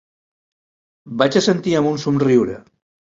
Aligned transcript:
Vaig 1.21 1.37
assentir 1.41 1.75
amb 1.81 1.91
un 1.91 2.01
somriure. 2.05 2.57